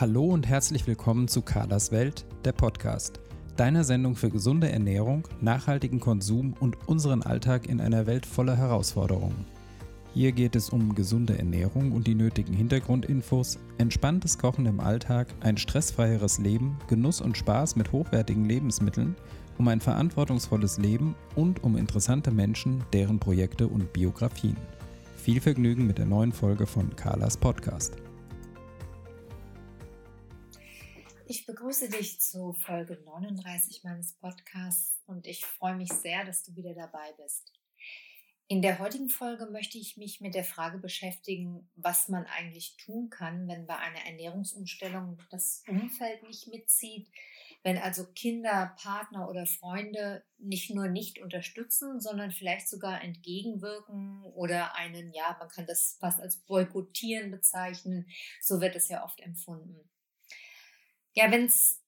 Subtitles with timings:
[0.00, 3.18] Hallo und herzlich willkommen zu Carlas Welt, der Podcast.
[3.56, 9.44] Deine Sendung für gesunde Ernährung, nachhaltigen Konsum und unseren Alltag in einer Welt voller Herausforderungen.
[10.14, 15.56] Hier geht es um gesunde Ernährung und die nötigen Hintergrundinfos, entspanntes Kochen im Alltag, ein
[15.56, 19.16] stressfreieres Leben, Genuss und Spaß mit hochwertigen Lebensmitteln,
[19.58, 24.56] um ein verantwortungsvolles Leben und um interessante Menschen, deren Projekte und Biografien.
[25.16, 27.96] Viel Vergnügen mit der neuen Folge von Carlas Podcast.
[31.30, 36.56] Ich begrüße dich zu Folge 39 meines Podcasts und ich freue mich sehr, dass du
[36.56, 37.52] wieder dabei bist.
[38.46, 43.10] In der heutigen Folge möchte ich mich mit der Frage beschäftigen, was man eigentlich tun
[43.10, 47.10] kann, wenn bei einer Ernährungsumstellung das Umfeld nicht mitzieht,
[47.62, 54.76] wenn also Kinder, Partner oder Freunde nicht nur nicht unterstützen, sondern vielleicht sogar entgegenwirken oder
[54.76, 58.08] einen, ja, man kann das fast als Boykottieren bezeichnen,
[58.40, 59.90] so wird es ja oft empfunden.
[61.14, 61.82] Ja, wenn es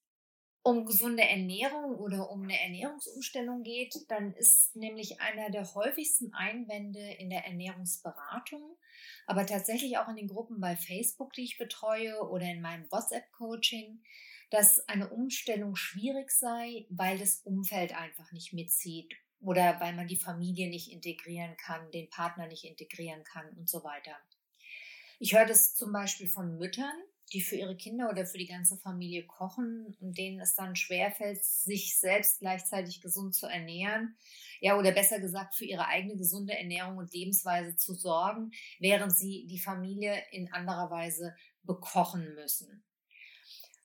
[0.63, 6.99] um gesunde Ernährung oder um eine Ernährungsumstellung geht, dann ist nämlich einer der häufigsten Einwände
[6.99, 8.77] in der Ernährungsberatung,
[9.25, 14.03] aber tatsächlich auch in den Gruppen bei Facebook, die ich betreue oder in meinem WhatsApp-Coaching,
[14.51, 20.17] dass eine Umstellung schwierig sei, weil das Umfeld einfach nicht mitzieht oder weil man die
[20.17, 24.15] Familie nicht integrieren kann, den Partner nicht integrieren kann und so weiter.
[25.19, 26.93] Ich höre das zum Beispiel von Müttern,
[27.33, 31.43] die für ihre Kinder oder für die ganze Familie kochen und denen es dann schwerfällt,
[31.43, 34.15] sich selbst gleichzeitig gesund zu ernähren.
[34.59, 39.47] Ja, oder besser gesagt, für ihre eigene gesunde Ernährung und Lebensweise zu sorgen, während sie
[39.49, 42.83] die Familie in anderer Weise bekochen müssen.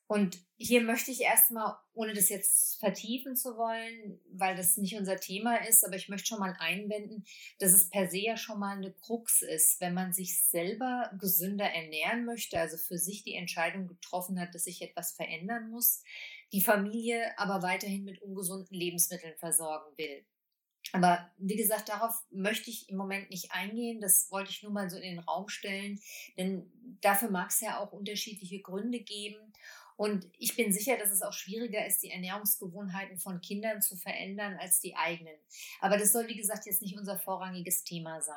[0.08, 5.16] Und hier möchte ich erstmal, ohne das jetzt vertiefen zu wollen, weil das nicht unser
[5.16, 7.24] Thema ist, aber ich möchte schon mal einwenden,
[7.58, 11.66] dass es per se ja schon mal eine Krux ist, wenn man sich selber gesünder
[11.66, 16.04] ernähren möchte, also für sich die Entscheidung getroffen hat, dass sich etwas verändern muss,
[16.52, 20.24] die Familie aber weiterhin mit ungesunden Lebensmitteln versorgen will.
[20.92, 24.00] Aber wie gesagt, darauf möchte ich im Moment nicht eingehen.
[24.00, 26.00] Das wollte ich nur mal so in den Raum stellen,
[26.36, 29.52] denn dafür mag es ja auch unterschiedliche Gründe geben.
[29.96, 34.56] Und ich bin sicher, dass es auch schwieriger ist, die Ernährungsgewohnheiten von Kindern zu verändern
[34.60, 35.36] als die eigenen.
[35.80, 38.36] Aber das soll, wie gesagt, jetzt nicht unser vorrangiges Thema sein.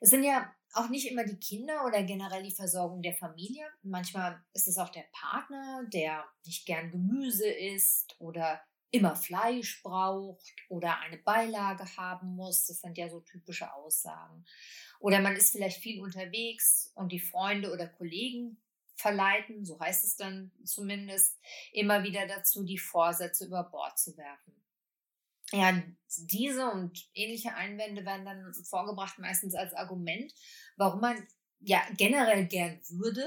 [0.00, 3.66] Es sind ja auch nicht immer die Kinder oder generell die Versorgung der Familie.
[3.82, 8.60] Manchmal ist es auch der Partner, der nicht gern Gemüse isst oder
[8.90, 12.66] immer Fleisch braucht oder eine Beilage haben muss.
[12.66, 14.44] Das sind ja so typische Aussagen.
[15.00, 18.58] Oder man ist vielleicht viel unterwegs und die Freunde oder Kollegen
[18.96, 21.38] verleiten, so heißt es dann zumindest,
[21.72, 24.62] immer wieder dazu, die Vorsätze über Bord zu werfen.
[25.52, 25.80] Ja,
[26.16, 30.34] diese und ähnliche Einwände werden dann vorgebracht, meistens als Argument,
[30.76, 31.26] warum man
[31.60, 33.24] ja generell gern würde,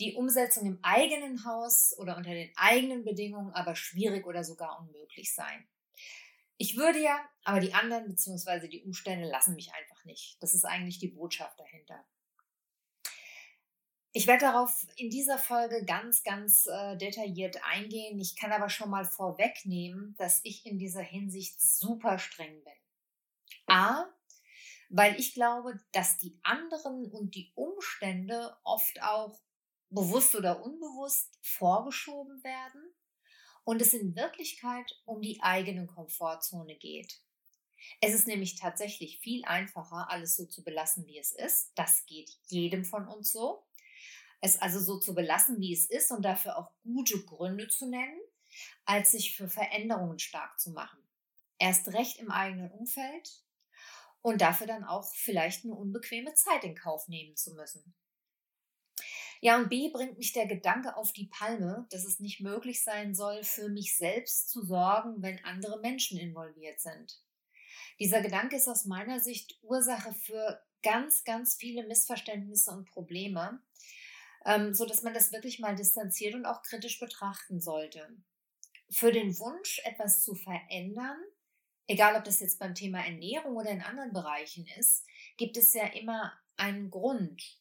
[0.00, 5.34] die Umsetzung im eigenen Haus oder unter den eigenen Bedingungen aber schwierig oder sogar unmöglich
[5.34, 5.68] sein.
[6.56, 8.68] Ich würde ja, aber die anderen bzw.
[8.68, 10.36] die Umstände lassen mich einfach nicht.
[10.42, 12.04] Das ist eigentlich die Botschaft dahinter.
[14.12, 18.18] Ich werde darauf in dieser Folge ganz, ganz äh, detailliert eingehen.
[18.18, 22.72] Ich kann aber schon mal vorwegnehmen, dass ich in dieser Hinsicht super streng bin.
[23.66, 24.06] A,
[24.88, 29.40] weil ich glaube, dass die anderen und die Umstände oft auch
[29.90, 32.82] bewusst oder unbewusst vorgeschoben werden
[33.62, 37.20] und es in Wirklichkeit um die eigene Komfortzone geht.
[38.00, 41.70] Es ist nämlich tatsächlich viel einfacher, alles so zu belassen, wie es ist.
[41.76, 43.64] Das geht jedem von uns so
[44.40, 48.18] es also so zu belassen, wie es ist und dafür auch gute Gründe zu nennen,
[48.84, 50.98] als sich für Veränderungen stark zu machen.
[51.58, 53.42] Erst recht im eigenen Umfeld
[54.22, 57.94] und dafür dann auch vielleicht eine unbequeme Zeit in Kauf nehmen zu müssen.
[59.42, 63.14] Ja, und B bringt mich der Gedanke auf die Palme, dass es nicht möglich sein
[63.14, 67.22] soll, für mich selbst zu sorgen, wenn andere Menschen involviert sind.
[67.98, 73.62] Dieser Gedanke ist aus meiner Sicht Ursache für ganz, ganz viele Missverständnisse und Probleme,
[74.44, 78.08] ähm, so dass man das wirklich mal distanziert und auch kritisch betrachten sollte.
[78.90, 81.18] Für den Wunsch, etwas zu verändern,
[81.86, 85.06] egal ob das jetzt beim Thema Ernährung oder in anderen Bereichen ist,
[85.36, 87.60] gibt es ja immer einen Grund.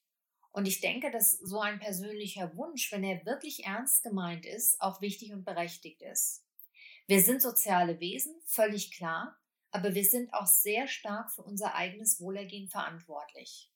[0.52, 5.02] Und ich denke, dass so ein persönlicher Wunsch, wenn er wirklich ernst gemeint ist, auch
[5.02, 6.44] wichtig und berechtigt ist.
[7.08, 9.40] Wir sind soziale Wesen, völlig klar,
[9.72, 13.69] aber wir sind auch sehr stark für unser eigenes Wohlergehen verantwortlich.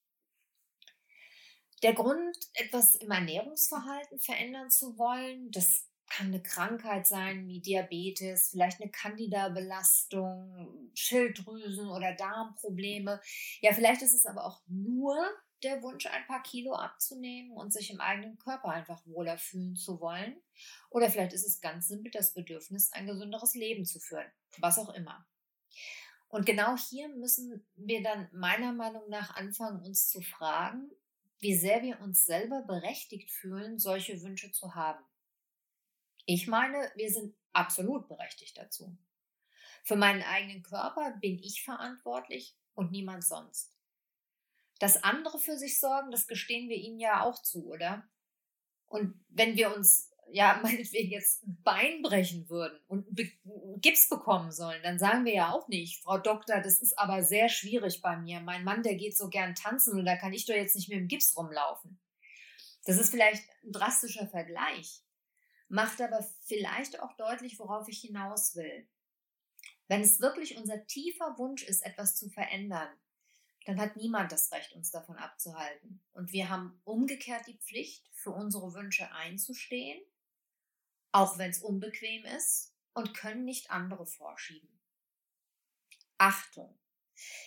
[1.84, 8.50] Der Grund, etwas im Ernährungsverhalten verändern zu wollen, das kann eine Krankheit sein wie Diabetes,
[8.50, 13.20] vielleicht eine Candida-Belastung, Schilddrüsen- oder Darmprobleme.
[13.62, 15.18] Ja, vielleicht ist es aber auch nur
[15.64, 20.00] der Wunsch, ein paar Kilo abzunehmen und sich im eigenen Körper einfach wohler fühlen zu
[20.00, 20.36] wollen.
[20.90, 24.30] Oder vielleicht ist es ganz simpel das Bedürfnis, ein gesünderes Leben zu führen.
[24.60, 25.26] Was auch immer.
[26.28, 30.92] Und genau hier müssen wir dann meiner Meinung nach anfangen, uns zu fragen,
[31.44, 35.04] wie sehr wir uns selber berechtigt fühlen, solche Wünsche zu haben.
[36.26, 38.98] Ich meine, wir sind absolut berechtigt dazu.
[39.84, 43.78] Für meinen eigenen Körper bin ich verantwortlich und niemand sonst.
[44.80, 48.08] Dass andere für sich sorgen, das gestehen wir ihnen ja auch zu, oder?
[48.88, 53.06] Und wenn wir uns ja meinetwegen jetzt ein Bein brechen würden und
[53.82, 57.50] Gips bekommen sollen, dann sagen wir ja auch nicht, Frau Doktor, das ist aber sehr
[57.50, 58.42] schwierig bei mir.
[58.42, 60.98] Mein Mann, der geht so gern tanzen und da kann ich doch jetzt nicht mit
[60.98, 62.00] dem Gips rumlaufen.
[62.86, 65.04] Das ist vielleicht ein drastischer Vergleich,
[65.70, 68.88] macht aber vielleicht auch deutlich, worauf ich hinaus will.
[69.88, 72.90] Wenn es wirklich unser tiefer Wunsch ist, etwas zu verändern,
[73.66, 76.02] dann hat niemand das Recht, uns davon abzuhalten.
[76.12, 80.02] Und wir haben umgekehrt die Pflicht, für unsere Wünsche einzustehen,
[81.14, 84.70] auch wenn es unbequem ist, und können nicht andere vorschieben.
[86.18, 86.78] Achtung!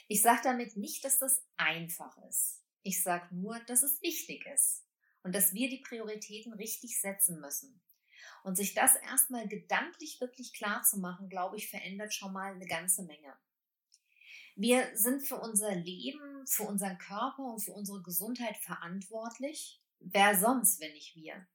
[0.09, 2.63] Ich sage damit nicht, dass das einfach ist.
[2.83, 4.85] Ich sage nur, dass es wichtig ist
[5.23, 7.81] und dass wir die Prioritäten richtig setzen müssen.
[8.45, 12.67] Und sich das erstmal gedanklich wirklich klar zu machen, glaube ich, verändert schon mal eine
[12.67, 13.37] ganze Menge.
[14.55, 19.83] Wir sind für unser Leben, für unseren Körper und für unsere Gesundheit verantwortlich.
[19.99, 21.47] Wer sonst, wenn nicht wir?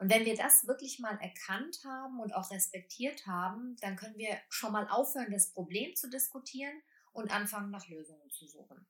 [0.00, 4.38] Und wenn wir das wirklich mal erkannt haben und auch respektiert haben, dann können wir
[4.48, 6.72] schon mal aufhören, das Problem zu diskutieren
[7.12, 8.86] und anfangen, nach Lösungen zu suchen.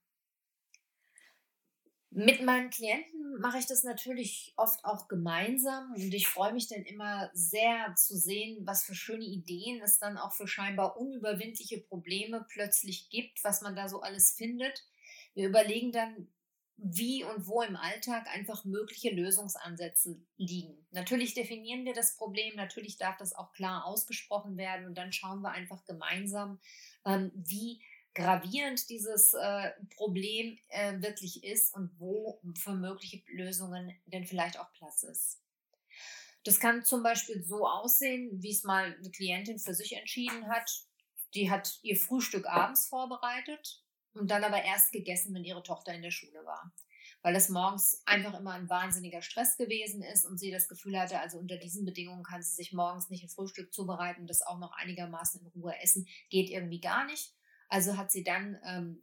[2.11, 6.85] Mit meinen Klienten mache ich das natürlich oft auch gemeinsam und ich freue mich dann
[6.85, 12.47] immer sehr zu sehen, was für schöne Ideen es dann auch für scheinbar unüberwindliche Probleme
[12.49, 14.85] plötzlich gibt, was man da so alles findet.
[15.35, 16.29] Wir überlegen dann,
[16.83, 20.87] wie und wo im Alltag einfach mögliche Lösungsansätze liegen.
[20.91, 25.43] Natürlich definieren wir das Problem, natürlich darf das auch klar ausgesprochen werden und dann schauen
[25.43, 26.59] wir einfach gemeinsam,
[27.05, 27.83] ähm, wie
[28.15, 34.73] gravierend dieses äh, Problem äh, wirklich ist und wo für mögliche Lösungen denn vielleicht auch
[34.73, 35.41] Platz ist.
[36.45, 40.87] Das kann zum Beispiel so aussehen, wie es mal eine Klientin für sich entschieden hat.
[41.35, 43.85] Die hat ihr Frühstück abends vorbereitet
[44.15, 46.73] und dann aber erst gegessen, wenn ihre Tochter in der Schule war.
[47.23, 51.21] Weil das morgens einfach immer ein wahnsinniger Stress gewesen ist und sie das Gefühl hatte,
[51.21, 54.73] also unter diesen Bedingungen kann sie sich morgens nicht ein Frühstück zubereiten, das auch noch
[54.73, 57.35] einigermaßen in Ruhe essen, geht irgendwie gar nicht.
[57.69, 59.03] Also hat sie dann ähm,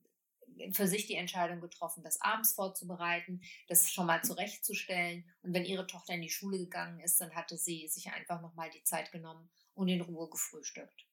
[0.73, 5.25] für sich die Entscheidung getroffen, das abends vorzubereiten, das schon mal zurechtzustellen.
[5.43, 8.69] Und wenn ihre Tochter in die Schule gegangen ist, dann hatte sie sich einfach nochmal
[8.69, 11.06] die Zeit genommen und in Ruhe gefrühstückt.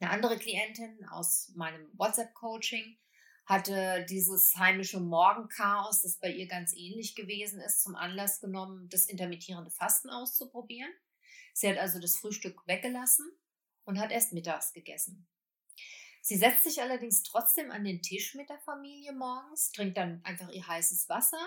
[0.00, 2.98] Eine andere Klientin aus meinem WhatsApp-Coaching
[3.46, 9.06] hatte dieses heimische Morgenchaos, das bei ihr ganz ähnlich gewesen ist, zum Anlass genommen, das
[9.06, 10.90] intermittierende Fasten auszuprobieren.
[11.54, 13.26] Sie hat also das Frühstück weggelassen
[13.84, 15.28] und hat erst mittags gegessen.
[16.20, 20.50] Sie setzt sich allerdings trotzdem an den Tisch mit der Familie morgens, trinkt dann einfach
[20.50, 21.38] ihr heißes Wasser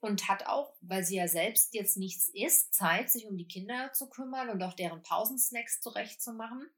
[0.00, 3.92] und hat auch, weil sie ja selbst jetzt nichts isst, Zeit, sich um die Kinder
[3.92, 6.68] zu kümmern und auch deren Pausensnacks zurechtzumachen.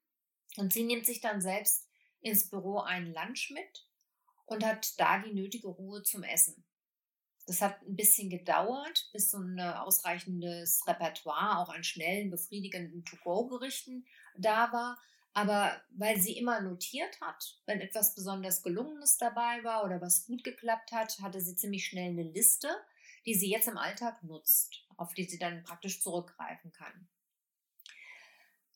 [0.57, 1.89] Und sie nimmt sich dann selbst
[2.21, 3.87] ins Büro einen Lunch mit
[4.47, 6.65] und hat da die nötige Ruhe zum Essen.
[7.47, 14.07] Das hat ein bisschen gedauert, bis so ein ausreichendes Repertoire auch an schnellen, befriedigenden To-Go-Gerichten
[14.37, 14.99] da war.
[15.35, 20.45] Aber weil sie immer notiert hat, wenn etwas besonders Gelungenes dabei war oder was gut
[20.45, 22.69] geklappt hat, hatte sie ziemlich schnell eine Liste,
[23.25, 27.09] die sie jetzt im Alltag nutzt, auf die sie dann praktisch zurückgreifen kann.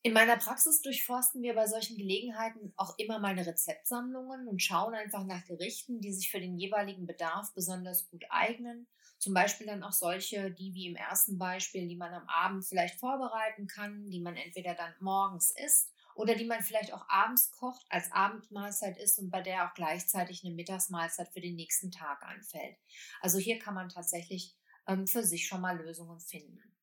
[0.07, 5.25] In meiner Praxis durchforsten wir bei solchen Gelegenheiten auch immer meine Rezeptsammlungen und schauen einfach
[5.25, 8.87] nach Gerichten, die sich für den jeweiligen Bedarf besonders gut eignen.
[9.19, 13.01] Zum Beispiel dann auch solche, die wie im ersten Beispiel, die man am Abend vielleicht
[13.01, 17.85] vorbereiten kann, die man entweder dann morgens isst oder die man vielleicht auch abends kocht,
[17.89, 22.77] als Abendmahlzeit isst und bei der auch gleichzeitig eine Mittagsmahlzeit für den nächsten Tag anfällt.
[23.23, 24.55] Also hier kann man tatsächlich
[24.87, 26.76] ähm, für sich schon mal Lösungen finden.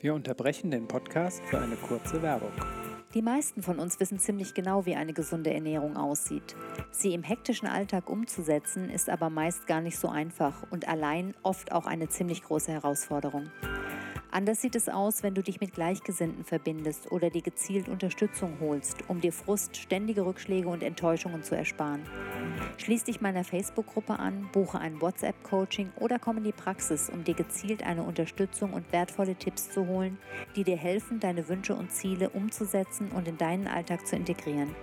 [0.00, 2.52] Wir unterbrechen den Podcast für eine kurze Werbung.
[3.14, 6.56] Die meisten von uns wissen ziemlich genau, wie eine gesunde Ernährung aussieht.
[6.90, 11.72] Sie im hektischen Alltag umzusetzen, ist aber meist gar nicht so einfach und allein oft
[11.72, 13.50] auch eine ziemlich große Herausforderung.
[14.34, 18.96] Anders sieht es aus, wenn du dich mit Gleichgesinnten verbindest oder dir gezielt Unterstützung holst,
[19.06, 22.02] um dir Frust, ständige Rückschläge und Enttäuschungen zu ersparen.
[22.78, 27.34] Schließ dich meiner Facebook-Gruppe an, buche ein WhatsApp-Coaching oder komm in die Praxis, um dir
[27.34, 30.18] gezielt eine Unterstützung und wertvolle Tipps zu holen,
[30.56, 34.74] die dir helfen, deine Wünsche und Ziele umzusetzen und in deinen Alltag zu integrieren.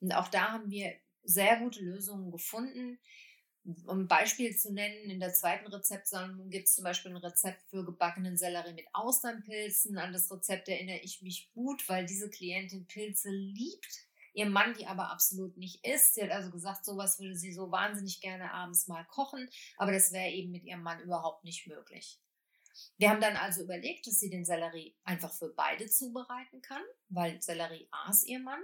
[0.01, 2.99] Und auch da haben wir sehr gute Lösungen gefunden.
[3.87, 7.63] Um ein Beispiel zu nennen, in der zweiten Rezeptsammlung gibt es zum Beispiel ein Rezept
[7.71, 9.97] für gebackenen Sellerie mit Austernpilzen.
[9.97, 14.12] An das Rezept erinnere ich mich gut, weil diese Klientin Pilze liebt.
[14.33, 16.15] Ihr Mann die aber absolut nicht isst.
[16.15, 20.13] Sie hat also gesagt, sowas würde sie so wahnsinnig gerne abends mal kochen, aber das
[20.13, 22.19] wäre eben mit ihrem Mann überhaupt nicht möglich.
[22.97, 27.41] Wir haben dann also überlegt, dass sie den Sellerie einfach für beide zubereiten kann, weil
[27.43, 28.63] Sellerie aß ihr Mann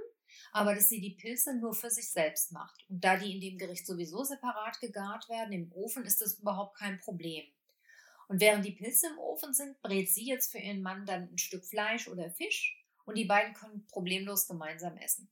[0.53, 2.85] aber dass sie die Pilze nur für sich selbst macht.
[2.89, 6.77] Und da die in dem Gericht sowieso separat gegart werden im Ofen, ist das überhaupt
[6.77, 7.45] kein Problem.
[8.29, 11.39] Und während die Pilze im Ofen sind, brät sie jetzt für ihren Mann dann ein
[11.39, 15.31] Stück Fleisch oder Fisch und die beiden können problemlos gemeinsam essen.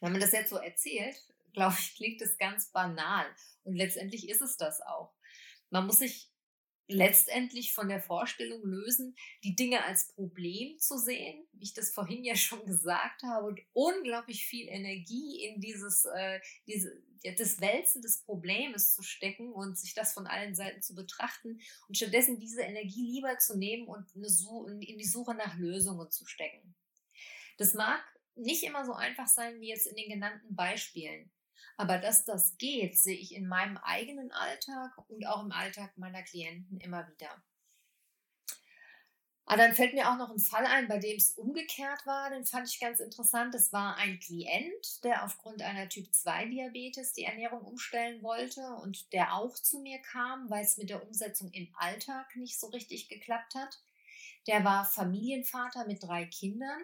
[0.00, 1.16] Wenn man das jetzt so erzählt,
[1.52, 3.26] glaube ich, klingt es ganz banal.
[3.64, 5.12] Und letztendlich ist es das auch.
[5.70, 6.30] Man muss sich
[6.88, 12.24] letztendlich von der Vorstellung lösen, die Dinge als Problem zu sehen, wie ich das vorhin
[12.24, 17.02] ja schon gesagt habe, und unglaublich viel Energie in dieses, äh, diese,
[17.38, 21.96] das Wälzen des Problems zu stecken und sich das von allen Seiten zu betrachten und
[21.96, 26.76] stattdessen diese Energie lieber zu nehmen und eine, in die Suche nach Lösungen zu stecken.
[27.58, 28.00] Das mag
[28.36, 31.30] nicht immer so einfach sein wie jetzt in den genannten Beispielen.
[31.76, 36.22] Aber dass das geht, sehe ich in meinem eigenen Alltag und auch im Alltag meiner
[36.22, 37.42] Klienten immer wieder.
[39.48, 42.30] Ah, dann fällt mir auch noch ein Fall ein, bei dem es umgekehrt war.
[42.30, 43.54] Den fand ich ganz interessant.
[43.54, 49.54] Das war ein Klient, der aufgrund einer Typ-2-Diabetes die Ernährung umstellen wollte und der auch
[49.54, 53.78] zu mir kam, weil es mit der Umsetzung im Alltag nicht so richtig geklappt hat.
[54.48, 56.82] Der war Familienvater mit drei Kindern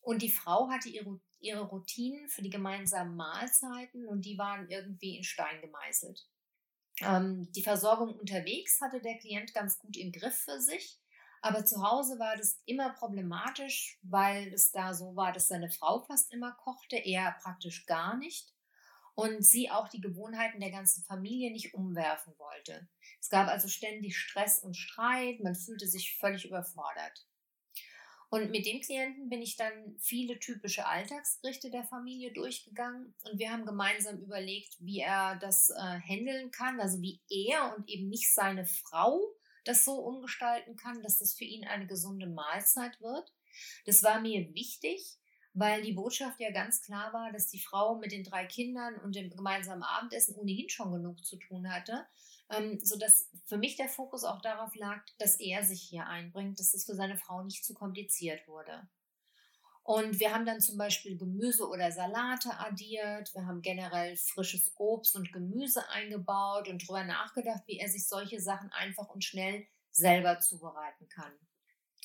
[0.00, 5.16] und die Frau hatte ihre ihre Routinen für die gemeinsamen Mahlzeiten und die waren irgendwie
[5.16, 6.26] in Stein gemeißelt.
[7.00, 11.00] Ähm, die Versorgung unterwegs hatte der Klient ganz gut im Griff für sich,
[11.42, 16.04] aber zu Hause war das immer problematisch, weil es da so war, dass seine Frau
[16.04, 18.52] fast immer kochte, er praktisch gar nicht
[19.14, 22.88] und sie auch die Gewohnheiten der ganzen Familie nicht umwerfen wollte.
[23.18, 27.26] Es gab also ständig Stress und Streit, man fühlte sich völlig überfordert.
[28.30, 33.50] Und mit dem Klienten bin ich dann viele typische Alltagsgerichte der Familie durchgegangen und wir
[33.50, 38.32] haben gemeinsam überlegt, wie er das äh, handeln kann, also wie er und eben nicht
[38.32, 39.20] seine Frau
[39.64, 43.34] das so umgestalten kann, dass das für ihn eine gesunde Mahlzeit wird.
[43.84, 45.18] Das war mir wichtig,
[45.52, 49.16] weil die Botschaft ja ganz klar war, dass die Frau mit den drei Kindern und
[49.16, 52.06] dem gemeinsamen Abendessen ohnehin schon genug zu tun hatte
[52.50, 56.74] ähm, sodass für mich der Fokus auch darauf lag, dass er sich hier einbringt, dass
[56.74, 58.88] es für seine Frau nicht zu kompliziert wurde.
[59.82, 63.34] Und wir haben dann zum Beispiel Gemüse oder Salate addiert.
[63.34, 68.40] Wir haben generell frisches Obst und Gemüse eingebaut und darüber nachgedacht, wie er sich solche
[68.40, 71.32] Sachen einfach und schnell selber zubereiten kann.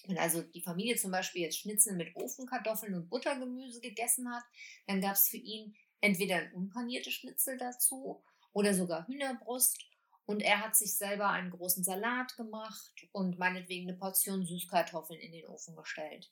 [0.07, 4.43] Wenn also die Familie zum Beispiel jetzt Schnitzel mit Ofenkartoffeln und Buttergemüse gegessen hat,
[4.87, 8.23] dann gab es für ihn entweder ein unpaniertes Schnitzel dazu
[8.53, 9.83] oder sogar Hühnerbrust
[10.25, 15.31] und er hat sich selber einen großen Salat gemacht und meinetwegen eine Portion Süßkartoffeln in
[15.31, 16.31] den Ofen gestellt.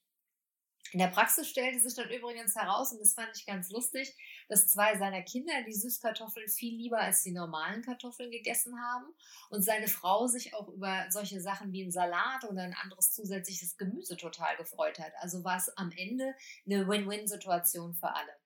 [0.91, 4.15] In der Praxis stellte sich dann übrigens heraus, und das fand ich ganz lustig,
[4.47, 9.07] dass zwei seiner Kinder die Süßkartoffeln viel lieber als die normalen Kartoffeln gegessen haben
[9.49, 13.77] und seine Frau sich auch über solche Sachen wie ein Salat oder ein anderes zusätzliches
[13.77, 15.13] Gemüse total gefreut hat.
[15.19, 16.35] Also war es am Ende
[16.65, 18.42] eine Win-Win-Situation für alle.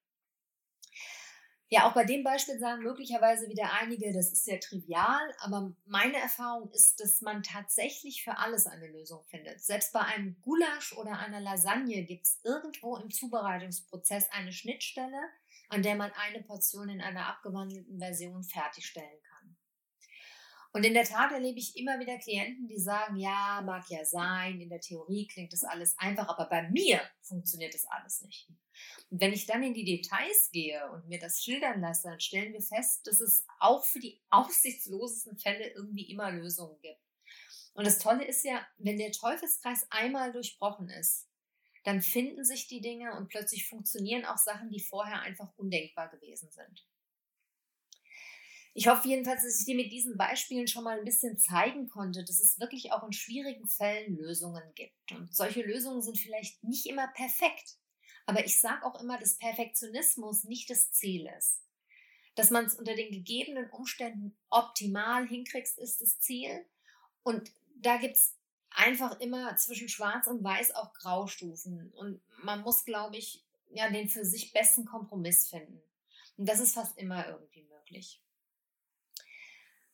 [1.70, 6.18] Ja, auch bei dem Beispiel sagen möglicherweise wieder einige, das ist sehr trivial, aber meine
[6.18, 9.62] Erfahrung ist, dass man tatsächlich für alles eine Lösung findet.
[9.62, 15.20] Selbst bei einem Gulasch oder einer Lasagne gibt es irgendwo im Zubereitungsprozess eine Schnittstelle,
[15.68, 19.37] an der man eine Portion in einer abgewandelten Version fertigstellen kann.
[20.78, 24.62] Und in der Tat erlebe ich immer wieder Klienten, die sagen, ja, mag ja sein,
[24.62, 28.48] in der Theorie klingt das alles einfach, aber bei mir funktioniert das alles nicht.
[29.10, 32.54] Und wenn ich dann in die Details gehe und mir das schildern lasse, dann stellen
[32.54, 37.02] wir fest, dass es auch für die aussichtslosesten Fälle irgendwie immer Lösungen gibt.
[37.74, 41.28] Und das Tolle ist ja, wenn der Teufelskreis einmal durchbrochen ist,
[41.86, 46.52] dann finden sich die Dinge und plötzlich funktionieren auch Sachen, die vorher einfach undenkbar gewesen
[46.52, 46.86] sind.
[48.78, 52.24] Ich hoffe jedenfalls, dass ich dir mit diesen Beispielen schon mal ein bisschen zeigen konnte,
[52.24, 55.12] dass es wirklich auch in schwierigen Fällen Lösungen gibt.
[55.14, 57.80] Und solche Lösungen sind vielleicht nicht immer perfekt.
[58.28, 61.64] Aber ich sage auch immer, dass Perfektionismus nicht das Ziel ist.
[62.36, 66.64] Dass man es unter den gegebenen Umständen optimal hinkriegt, ist das Ziel.
[67.24, 68.36] Und da gibt es
[68.70, 71.92] einfach immer zwischen Schwarz und Weiß auch Graustufen.
[71.94, 75.82] Und man muss, glaube ich, ja, den für sich besten Kompromiss finden.
[76.38, 78.22] Und das ist fast immer irgendwie möglich.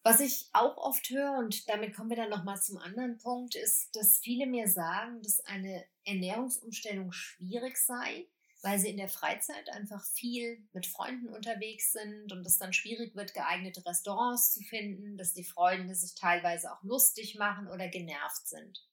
[0.06, 3.96] Was ich auch oft höre, und damit kommen wir dann nochmal zum anderen Punkt, ist,
[3.96, 8.28] dass viele mir sagen, dass eine Ernährungsumstellung schwierig sei,
[8.64, 13.16] weil sie in der Freizeit einfach viel mit Freunden unterwegs sind und es dann schwierig
[13.16, 18.46] wird, geeignete Restaurants zu finden, dass die Freunde sich teilweise auch lustig machen oder genervt
[18.46, 18.86] sind.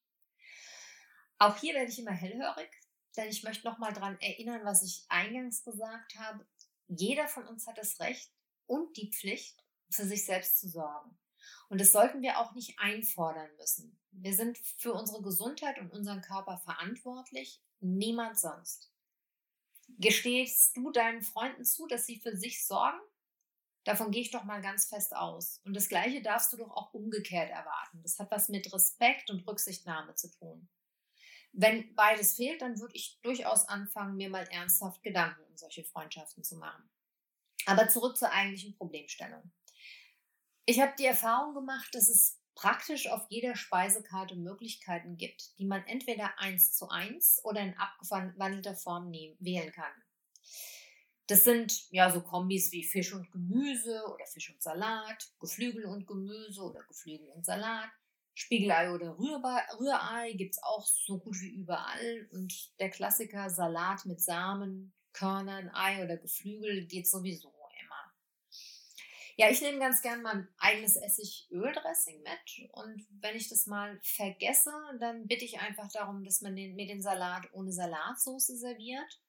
[1.39, 2.71] Auch hier werde ich immer hellhörig,
[3.17, 6.47] denn ich möchte nochmal daran erinnern, was ich eingangs gesagt habe.
[6.87, 8.31] Jeder von uns hat das Recht
[8.67, 11.19] und die Pflicht, für sich selbst zu sorgen.
[11.69, 13.99] Und das sollten wir auch nicht einfordern müssen.
[14.11, 18.91] Wir sind für unsere Gesundheit und unseren Körper verantwortlich, niemand sonst.
[19.99, 23.01] Gestehst du deinen Freunden zu, dass sie für sich sorgen?
[23.85, 25.61] Davon gehe ich doch mal ganz fest aus.
[25.65, 28.03] Und das Gleiche darfst du doch auch umgekehrt erwarten.
[28.03, 30.69] Das hat was mit Respekt und Rücksichtnahme zu tun.
[31.53, 36.45] Wenn beides fehlt, dann würde ich durchaus anfangen, mir mal ernsthaft Gedanken um solche Freundschaften
[36.45, 36.89] zu machen.
[37.67, 39.51] Aber zurück zur eigentlichen Problemstellung.
[40.67, 45.83] Ich habe die Erfahrung gemacht, dass es praktisch auf jeder Speisekarte Möglichkeiten gibt, die man
[45.87, 49.93] entweder eins zu eins oder in abgewandelter Form nehmen, wählen kann.
[51.27, 56.07] Das sind ja so Kombis wie Fisch und Gemüse oder Fisch und Salat, Geflügel und
[56.07, 57.89] Gemüse oder Geflügel und Salat.
[58.35, 62.29] Spiegelei oder Rührei gibt es auch so gut wie überall.
[62.33, 67.60] Und der Klassiker Salat mit Samen, Körnern, Ei oder Geflügel geht sowieso.
[69.41, 72.71] Ja, ich nehme ganz gern mein eigenes Essigöldressing mit.
[72.73, 76.87] Und wenn ich das mal vergesse, dann bitte ich einfach darum, dass man den, mir
[76.87, 79.23] den Salat ohne Salatsauce serviert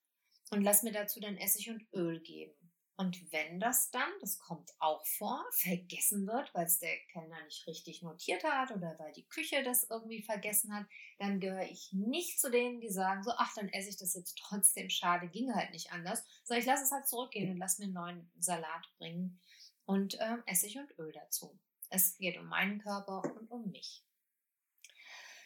[0.50, 2.54] und lass mir dazu dann Essig und Öl geben.
[2.98, 7.66] Und wenn das dann, das kommt auch vor, vergessen wird, weil es der Kellner nicht
[7.66, 10.88] richtig notiert hat oder weil die Küche das irgendwie vergessen hat,
[11.20, 14.38] dann gehöre ich nicht zu denen, die sagen so, ach, dann esse ich das jetzt
[14.38, 17.86] trotzdem, schade, ging halt nicht anders, sondern ich lasse es halt zurückgehen und lass mir
[17.86, 19.40] einen neuen Salat bringen
[19.86, 21.60] und äh, Essig und Öl dazu.
[21.90, 24.06] Es geht um meinen Körper und um mich.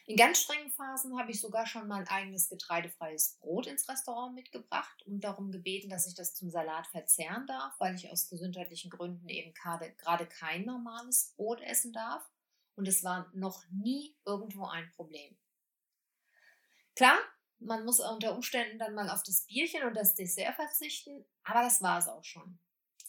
[0.08, 5.02] In ganz strengen Phasen habe ich sogar schon mein eigenes getreidefreies Brot ins Restaurant mitgebracht
[5.04, 9.28] und darum gebeten, dass ich das zum Salat verzehren darf, weil ich aus gesundheitlichen Gründen
[9.28, 12.24] eben gerade kein normales Brot essen darf.
[12.76, 15.36] Und es war noch nie irgendwo ein Problem.
[16.94, 17.18] Klar,
[17.58, 21.82] man muss unter Umständen dann mal auf das Bierchen und das Dessert verzichten, aber das
[21.82, 22.60] war es auch schon.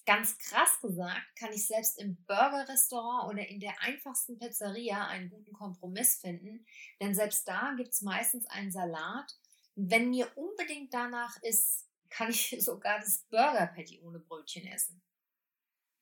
[0.08, 5.52] Ganz krass gesagt, kann ich selbst im Burger-Restaurant oder in der einfachsten Pizzeria einen guten
[5.52, 6.66] Kompromiss finden,
[7.02, 9.38] denn selbst da gibt es meistens einen Salat.
[9.76, 15.02] Wenn mir unbedingt danach ist, kann ich sogar das Burger-Patty ohne Brötchen essen.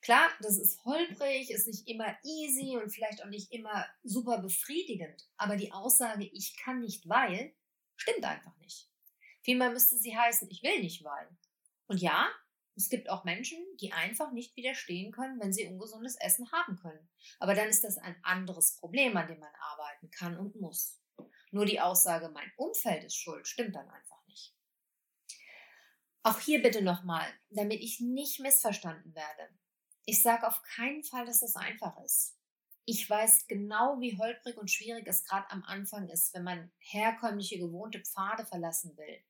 [0.02, 5.28] Klar, das ist holprig, ist nicht immer easy und vielleicht auch nicht immer super befriedigend,
[5.36, 7.56] aber die Aussage, ich kann nicht weil,
[7.96, 8.88] stimmt einfach nicht.
[9.42, 11.28] Vielmehr müsste sie heißen, ich will nicht weil.
[11.88, 12.30] Und ja,
[12.76, 17.10] es gibt auch Menschen, die einfach nicht widerstehen können, wenn sie ungesundes Essen haben können.
[17.40, 21.00] Aber dann ist das ein anderes Problem, an dem man arbeiten kann und muss.
[21.52, 24.54] Nur die Aussage, mein Umfeld ist schuld, stimmt dann einfach nicht.
[26.24, 29.50] Auch hier bitte nochmal, damit ich nicht missverstanden werde.
[30.06, 32.38] Ich sage auf keinen Fall, dass das einfach ist.
[32.84, 37.58] Ich weiß genau, wie holprig und schwierig es gerade am Anfang ist, wenn man herkömmliche,
[37.58, 39.24] gewohnte Pfade verlassen will.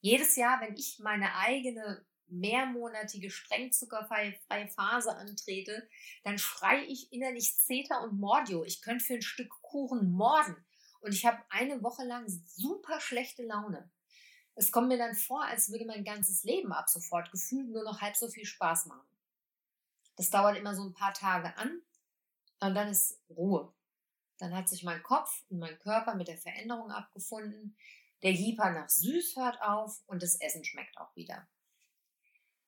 [0.00, 4.38] Jedes Jahr, wenn ich meine eigene mehrmonatige streng zuckerfreie
[4.68, 5.88] Phase antrete,
[6.24, 8.64] dann schreie ich innerlich Zeta und Mordio.
[8.64, 10.56] Ich könnte für ein Stück Kuchen morden.
[11.00, 13.90] Und ich habe eine Woche lang super schlechte Laune.
[14.54, 18.00] Es kommt mir dann vor, als würde mein ganzes Leben ab sofort gefühlt nur noch
[18.00, 19.08] halb so viel Spaß machen.
[20.16, 21.80] Das dauert immer so ein paar Tage an
[22.60, 23.72] und dann ist Ruhe.
[24.38, 27.76] Dann hat sich mein Kopf und mein Körper mit der Veränderung abgefunden.
[28.22, 31.46] Der Hieper nach süß hört auf und das Essen schmeckt auch wieder.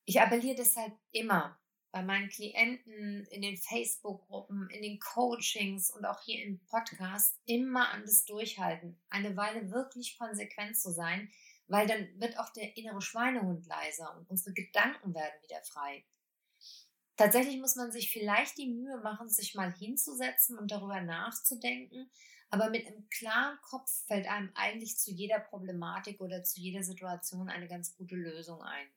[0.04, 1.60] Ich appelliere deshalb immer
[1.92, 7.90] bei meinen Klienten, in den Facebook-Gruppen, in den Coachings und auch hier im Podcast immer
[7.90, 11.30] an das Durchhalten, eine Weile wirklich konsequent zu sein,
[11.66, 16.04] weil dann wird auch der innere Schweinehund leiser und unsere Gedanken werden wieder frei.
[17.16, 22.10] Tatsächlich muss man sich vielleicht die Mühe machen, sich mal hinzusetzen und darüber nachzudenken,
[22.50, 27.48] aber mit einem klaren Kopf fällt einem eigentlich zu jeder Problematik oder zu jeder Situation
[27.48, 28.88] eine ganz gute Lösung ein.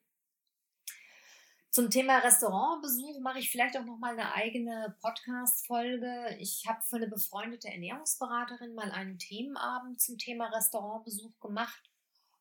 [1.74, 6.36] Zum Thema Restaurantbesuch mache ich vielleicht auch noch mal eine eigene Podcast-Folge.
[6.38, 11.90] Ich habe für eine befreundete Ernährungsberaterin mal einen Themenabend zum Thema Restaurantbesuch gemacht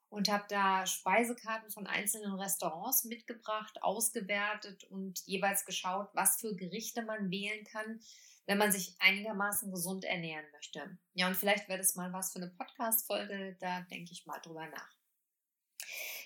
[0.09, 7.01] und habe da Speisekarten von einzelnen Restaurants mitgebracht, ausgewertet und jeweils geschaut, was für Gerichte
[7.01, 8.01] man wählen kann,
[8.45, 10.99] wenn man sich einigermaßen gesund ernähren möchte.
[11.15, 14.67] Ja, und vielleicht wäre das mal was für eine Podcast-Folge, da denke ich mal drüber
[14.67, 15.02] nach.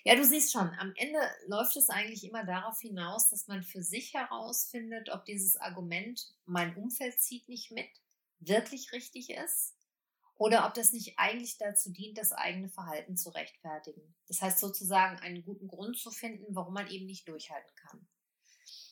[0.03, 3.83] Ja, du siehst schon, am Ende läuft es eigentlich immer darauf hinaus, dass man für
[3.83, 7.89] sich herausfindet, ob dieses Argument, mein Umfeld zieht nicht mit,
[8.39, 9.75] wirklich richtig ist
[10.36, 14.15] oder ob das nicht eigentlich dazu dient, das eigene Verhalten zu rechtfertigen.
[14.27, 18.07] Das heißt sozusagen einen guten Grund zu finden, warum man eben nicht durchhalten kann.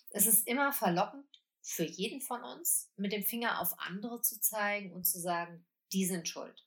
[0.09, 4.93] Es ist immer verlockend für jeden von uns, mit dem Finger auf andere zu zeigen
[4.93, 6.64] und zu sagen, die sind schuld.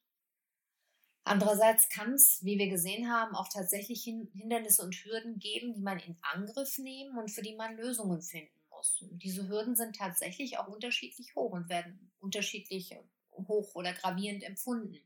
[1.29, 5.99] Andererseits kann es, wie wir gesehen haben, auch tatsächlich Hindernisse und Hürden geben, die man
[5.99, 9.01] in Angriff nehmen und für die man Lösungen finden muss.
[9.03, 12.97] Und diese Hürden sind tatsächlich auch unterschiedlich hoch und werden unterschiedlich
[13.33, 14.99] hoch oder gravierend empfunden.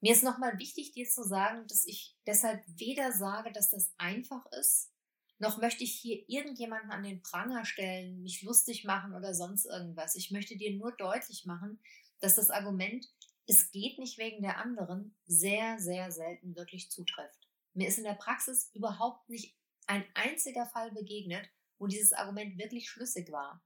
[0.00, 4.44] Mir ist nochmal wichtig, dir zu sagen, dass ich deshalb weder sage, dass das einfach
[4.52, 4.90] ist,
[5.38, 10.14] noch möchte ich hier irgendjemanden an den Pranger stellen, mich lustig machen oder sonst irgendwas.
[10.14, 11.80] Ich möchte dir nur deutlich machen,
[12.20, 13.06] dass das Argument,
[13.46, 17.48] es geht nicht wegen der anderen, sehr, sehr selten wirklich zutrifft.
[17.74, 22.88] Mir ist in der Praxis überhaupt nicht ein einziger Fall begegnet, wo dieses Argument wirklich
[22.88, 23.62] schlüssig war,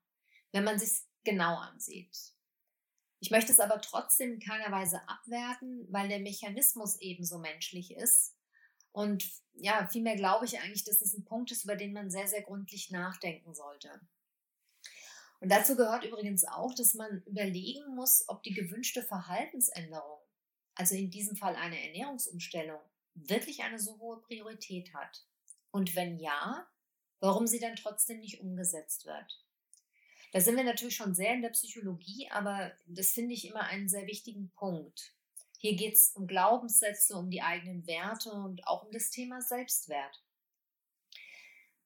[0.53, 2.17] wenn man sich genau ansieht.
[3.21, 8.37] Ich möchte es aber trotzdem in keiner Weise abwerten, weil der Mechanismus ebenso menschlich ist.
[8.93, 12.29] Und ja, vielmehr glaube ich eigentlich, dass es ein Punkt ist, über den man sehr,
[12.29, 14.01] sehr gründlich nachdenken sollte.
[15.41, 20.19] Und dazu gehört übrigens auch, dass man überlegen muss, ob die gewünschte Verhaltensänderung,
[20.75, 22.81] also in diesem Fall eine Ernährungsumstellung,
[23.15, 25.25] wirklich eine so hohe Priorität hat.
[25.71, 26.67] Und wenn ja,
[27.21, 29.45] warum sie dann trotzdem nicht umgesetzt wird.
[30.33, 33.89] Da sind wir natürlich schon sehr in der Psychologie, aber das finde ich immer einen
[33.89, 35.15] sehr wichtigen Punkt.
[35.59, 40.23] Hier geht es um Glaubenssätze, um die eigenen Werte und auch um das Thema Selbstwert.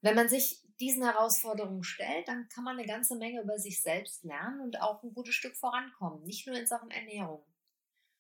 [0.00, 4.24] Wenn man sich diesen Herausforderungen stellt, dann kann man eine ganze Menge über sich selbst
[4.24, 7.44] lernen und auch ein gutes Stück vorankommen, nicht nur in Sachen Ernährung.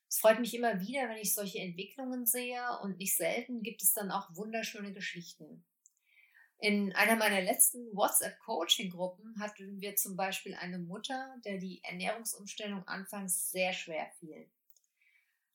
[0.08, 3.94] Es freut mich immer wieder, wenn ich solche Entwicklungen sehe und nicht selten gibt es
[3.94, 5.64] dann auch wunderschöne Geschichten.
[6.58, 13.50] In einer meiner letzten WhatsApp-Coaching-Gruppen hatten wir zum Beispiel eine Mutter, der die Ernährungsumstellung anfangs
[13.50, 14.48] sehr schwer fiel.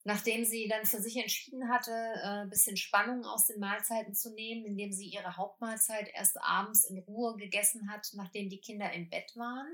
[0.08, 4.34] Nachdem sie dann für sich entschieden hatte, ein äh, bisschen Spannung aus den Mahlzeiten zu
[4.34, 9.10] nehmen, indem sie ihre Hauptmahlzeit erst abends in Ruhe gegessen hat, nachdem die Kinder im
[9.10, 9.68] Bett waren,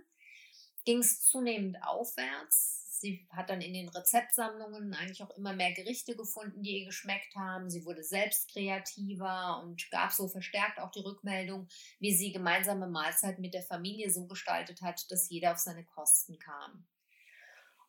[0.86, 3.00] ging es zunehmend aufwärts.
[3.00, 7.36] Sie hat dann in den Rezeptsammlungen eigentlich auch immer mehr Gerichte gefunden, die ihr geschmeckt
[7.36, 7.70] haben.
[7.70, 11.68] Sie wurde selbst kreativer und gab so verstärkt auch die Rückmeldung,
[12.00, 16.40] wie sie gemeinsame Mahlzeiten mit der Familie so gestaltet hat, dass jeder auf seine Kosten
[16.40, 16.88] kam.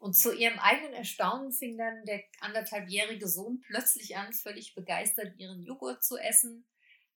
[0.04, 5.62] Und zu ihrem eigenen Erstaunen fing dann der anderthalbjährige Sohn plötzlich an, völlig begeistert ihren
[5.62, 6.66] Joghurt zu essen.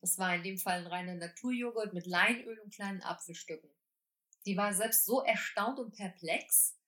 [0.00, 3.68] Das war in dem Fall ein reiner Naturjoghurt mit Leinöl und kleinen Apfelstücken.
[4.40, 6.78] Sie war selbst so erstaunt und perplex,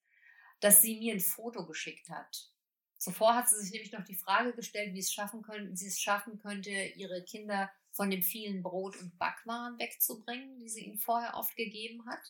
[0.61, 2.49] dass sie mir ein Foto geschickt hat.
[2.97, 6.01] Zuvor hat sie sich nämlich noch die Frage gestellt, wie es schaffen könnte, sie es
[6.01, 11.35] schaffen könnte, ihre Kinder von dem vielen Brot und Backwaren wegzubringen, die sie ihnen vorher
[11.35, 12.23] oft gegeben hat.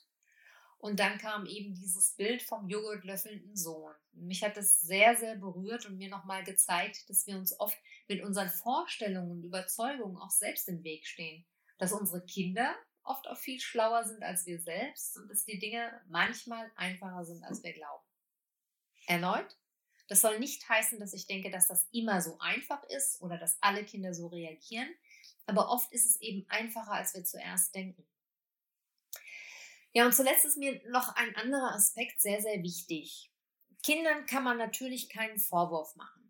[0.81, 3.93] Und dann kam eben dieses Bild vom joghurtlöffelnden Sohn.
[4.13, 7.77] Mich hat das sehr, sehr berührt und mir nochmal gezeigt, dass wir uns oft
[8.09, 11.45] mit unseren Vorstellungen und Überzeugungen auch selbst im Weg stehen.
[11.77, 16.01] Dass unsere Kinder oft auch viel schlauer sind als wir selbst und dass die Dinge
[16.09, 18.05] manchmal einfacher sind, als wir glauben.
[19.07, 19.59] Erneut,
[20.09, 23.63] das soll nicht heißen, dass ich denke, dass das immer so einfach ist oder dass
[23.63, 24.89] alle Kinder so reagieren,
[25.45, 28.07] aber oft ist es eben einfacher, als wir zuerst denken.
[29.93, 33.31] Ja, und zuletzt ist mir noch ein anderer Aspekt sehr, sehr wichtig.
[33.83, 36.21] Kindern kann man natürlich keinen Vorwurf machen.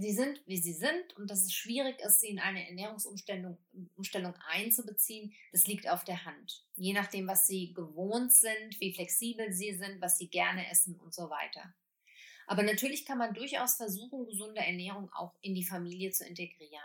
[0.00, 3.58] Sie sind, wie sie sind und dass es schwierig ist, sie in eine Ernährungsumstellung
[3.96, 6.64] Umstellung einzubeziehen, das liegt auf der Hand.
[6.76, 11.12] Je nachdem, was sie gewohnt sind, wie flexibel sie sind, was sie gerne essen und
[11.12, 11.74] so weiter.
[12.46, 16.80] Aber natürlich kann man durchaus versuchen, gesunde Ernährung auch in die Familie zu integrieren.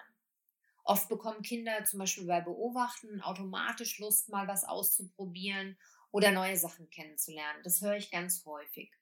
[0.84, 5.78] Oft bekommen Kinder zum Beispiel bei Beobachten automatisch Lust, mal was auszuprobieren
[6.14, 7.62] oder neue Sachen kennenzulernen.
[7.64, 8.94] Das höre ich ganz häufig.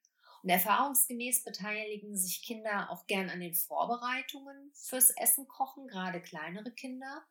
[0.44, 6.72] Und erfahrungsgemäß beteiligen sich Kinder auch gern an den Vorbereitungen fürs Essen kochen, gerade kleinere
[6.72, 7.24] Kinder,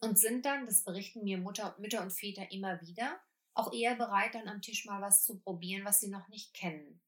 [0.00, 3.20] und sind dann, das berichten mir Mutter, Mütter und Väter immer wieder,
[3.54, 7.00] auch eher bereit, dann am Tisch mal was zu probieren, was sie noch nicht kennen.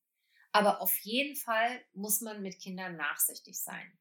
[0.53, 3.99] Aber auf jeden Fall muss man mit Kindern nachsichtig sein.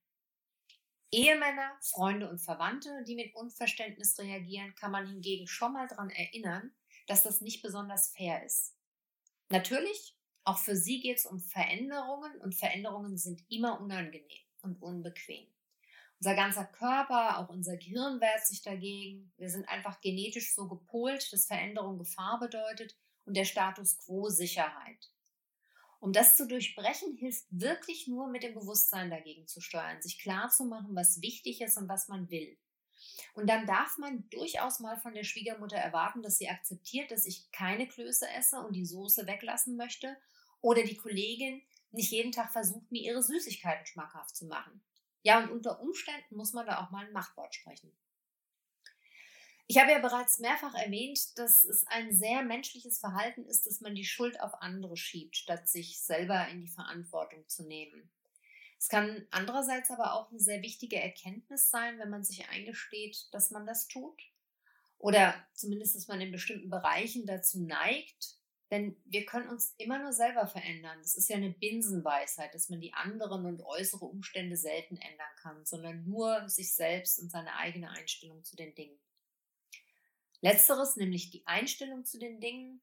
[1.11, 6.73] Ehemänner, Freunde und Verwandte, die mit Unverständnis reagieren, kann man hingegen schon mal daran erinnern,
[7.07, 8.75] dass das nicht besonders fair ist.
[9.49, 14.27] Natürlich auch für sie geht es um Veränderungen und Veränderungen sind immer unangenehm
[14.61, 15.47] und unbequem.
[16.19, 19.33] Unser ganzer Körper, auch unser Gehirn wehrt sich dagegen.
[19.37, 25.11] Wir sind einfach genetisch so gepolt, dass Veränderung Gefahr bedeutet und der Status quo Sicherheit.
[25.99, 30.49] Um das zu durchbrechen, hilft wirklich nur mit dem Bewusstsein dagegen zu steuern, sich klar
[30.49, 32.57] zu machen, was wichtig ist und was man will.
[33.33, 37.51] Und dann darf man durchaus mal von der Schwiegermutter erwarten, dass sie akzeptiert, dass ich
[37.51, 40.17] keine Klöße esse und die Soße weglassen möchte
[40.61, 44.81] oder die Kollegin nicht jeden Tag versucht, mir ihre Süßigkeiten schmackhaft zu machen.
[45.21, 47.91] Ja, und unter Umständen muss man da auch mal ein Machtwort sprechen.
[49.67, 53.95] Ich habe ja bereits mehrfach erwähnt, dass es ein sehr menschliches Verhalten ist, dass man
[53.95, 58.11] die Schuld auf andere schiebt, statt sich selber in die Verantwortung zu nehmen.
[58.83, 63.49] Es kann andererseits aber auch eine sehr wichtige Erkenntnis sein, wenn man sich eingesteht, dass
[63.49, 64.21] man das tut.
[64.97, 68.35] Oder zumindest, dass man in bestimmten Bereichen dazu neigt,
[68.71, 70.97] denn wir können uns immer nur selber verändern.
[71.01, 75.63] Das ist ja eine Binsenweisheit, dass man die anderen und äußere Umstände selten ändern kann,
[75.63, 78.99] sondern nur sich selbst und seine eigene Einstellung zu den Dingen.
[80.41, 82.81] Letzteres, nämlich die Einstellung zu den Dingen,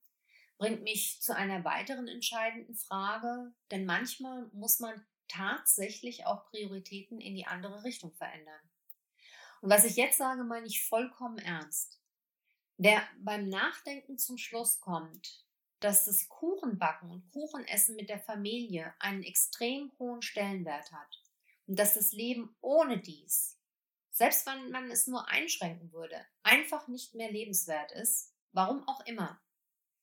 [0.56, 7.34] bringt mich zu einer weiteren entscheidenden Frage, denn manchmal muss man tatsächlich auch Prioritäten in
[7.34, 8.60] die andere Richtung verändern.
[9.60, 12.00] Und was ich jetzt sage, meine ich vollkommen ernst.
[12.76, 15.44] Wer beim Nachdenken zum Schluss kommt,
[15.80, 21.22] dass das Kuchenbacken und Kuchenessen mit der Familie einen extrem hohen Stellenwert hat
[21.66, 23.58] und dass das Leben ohne dies,
[24.10, 29.40] selbst wenn man es nur einschränken würde, einfach nicht mehr lebenswert ist, warum auch immer,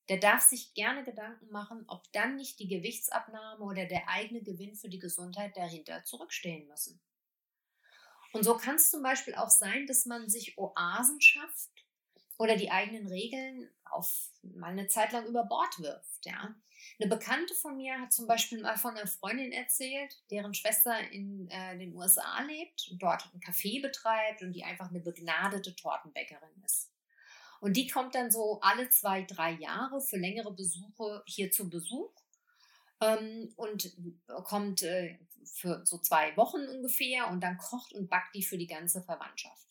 [0.09, 4.75] der darf sich gerne Gedanken machen, ob dann nicht die Gewichtsabnahme oder der eigene Gewinn
[4.75, 6.99] für die Gesundheit dahinter zurückstehen müssen.
[8.33, 11.71] Und so kann es zum Beispiel auch sein, dass man sich Oasen schafft,
[12.37, 16.25] oder die eigenen Regeln auf mal eine Zeit lang über Bord wirft.
[16.25, 16.55] Ja.
[16.99, 21.49] Eine Bekannte von mir hat zum Beispiel mal von einer Freundin erzählt, deren Schwester in
[21.49, 26.63] äh, den USA lebt und dort ein Café betreibt und die einfach eine begnadete Tortenbäckerin
[26.63, 26.91] ist.
[27.61, 32.11] Und die kommt dann so alle zwei, drei Jahre für längere Besuche hier zu Besuch
[33.01, 33.95] ähm, und
[34.43, 38.67] kommt äh, für so zwei Wochen ungefähr und dann kocht und backt die für die
[38.67, 39.67] ganze Verwandtschaft.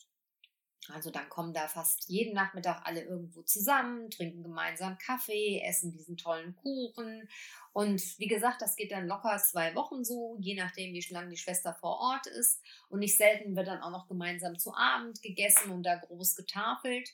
[0.93, 6.17] Also dann kommen da fast jeden Nachmittag alle irgendwo zusammen, trinken gemeinsam Kaffee, essen diesen
[6.17, 7.27] tollen Kuchen.
[7.73, 11.37] Und wie gesagt, das geht dann locker zwei Wochen so, je nachdem, wie lange die
[11.37, 12.61] Schwester vor Ort ist.
[12.89, 17.09] Und nicht selten wird dann auch noch gemeinsam zu Abend gegessen und da groß getafelt.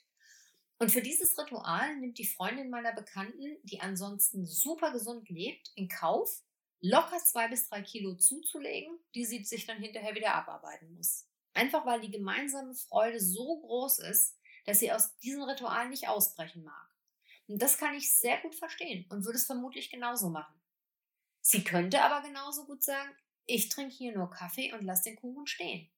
[0.84, 5.88] Und für dieses Ritual nimmt die Freundin meiner Bekannten, die ansonsten super gesund lebt, in
[5.88, 6.44] Kauf,
[6.82, 11.26] locker zwei bis drei Kilo zuzulegen, die sie sich dann hinterher wieder abarbeiten muss.
[11.54, 16.66] Einfach weil die gemeinsame Freude so groß ist, dass sie aus diesem Ritual nicht ausbrechen
[16.66, 16.90] mag.
[17.48, 20.60] Und das kann ich sehr gut verstehen und würde es vermutlich genauso machen.
[21.40, 23.10] Sie könnte aber genauso gut sagen,
[23.46, 25.90] ich trinke hier nur Kaffee und lasse den Kuchen stehen.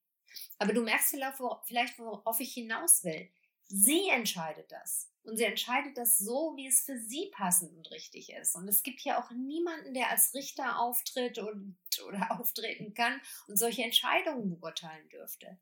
[0.60, 3.32] Aber du merkst vielleicht, worauf ich hinaus will.
[3.68, 5.12] Sie entscheidet das.
[5.24, 8.56] Und sie entscheidet das so, wie es für sie passend und richtig ist.
[8.56, 13.58] Und es gibt hier auch niemanden, der als Richter auftritt und, oder auftreten kann und
[13.58, 15.58] solche Entscheidungen beurteilen dürfte.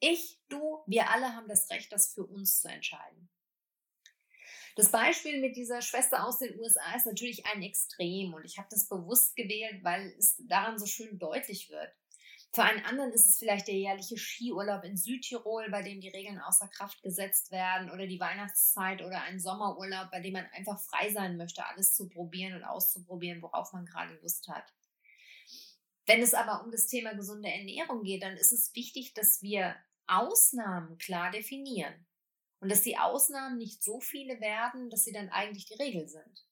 [0.00, 3.28] Ich, du, wir alle haben das Recht, das für uns zu entscheiden.
[4.76, 8.68] Das Beispiel mit dieser Schwester aus den USA ist natürlich ein Extrem und ich habe
[8.70, 11.92] das bewusst gewählt, weil es daran so schön deutlich wird.
[12.52, 16.40] Für einen anderen ist es vielleicht der jährliche Skiurlaub in Südtirol, bei dem die Regeln
[16.40, 21.12] außer Kraft gesetzt werden, oder die Weihnachtszeit oder ein Sommerurlaub, bei dem man einfach frei
[21.12, 24.64] sein möchte, alles zu probieren und auszuprobieren, worauf man gerade Lust hat.
[26.06, 29.76] Wenn es aber um das Thema gesunde Ernährung geht, dann ist es wichtig, dass wir
[30.06, 32.06] Ausnahmen klar definieren
[32.60, 36.47] und dass die Ausnahmen nicht so viele werden, dass sie dann eigentlich die Regel sind.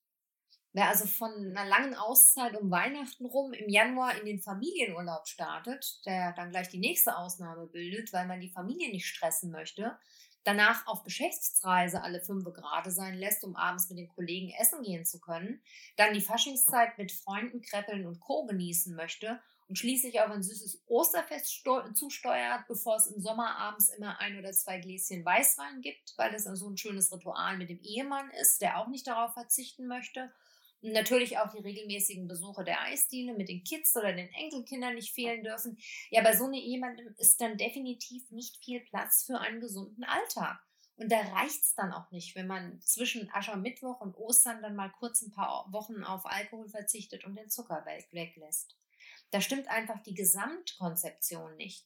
[0.76, 6.04] Wer also von einer langen Auszeit um Weihnachten rum im Januar in den Familienurlaub startet,
[6.04, 9.96] der dann gleich die nächste Ausnahme bildet, weil man die Familie nicht stressen möchte,
[10.44, 15.06] danach auf Geschäftsreise alle fünf Grade sein lässt, um abends mit den Kollegen essen gehen
[15.06, 15.62] zu können,
[15.96, 18.44] dann die Faschingszeit mit Freunden, Kreppeln und Co.
[18.44, 24.20] genießen möchte und schließlich auf ein süßes Osterfest zusteuert, bevor es im Sommer abends immer
[24.20, 28.30] ein oder zwei Gläschen Weißwein gibt, weil das so ein schönes Ritual mit dem Ehemann
[28.42, 30.30] ist, der auch nicht darauf verzichten möchte
[30.82, 35.42] natürlich auch die regelmäßigen Besuche der Eisdiele mit den Kids oder den Enkelkindern nicht fehlen
[35.42, 35.78] dürfen.
[36.10, 40.60] Ja, bei so einer jemandem ist dann definitiv nicht viel Platz für einen gesunden Alltag.
[40.98, 44.90] Und da reicht es dann auch nicht, wenn man zwischen Aschermittwoch und Ostern dann mal
[44.98, 48.78] kurz ein paar Wochen auf Alkohol verzichtet und den Zucker weglässt.
[49.30, 51.84] Da stimmt einfach die Gesamtkonzeption nicht.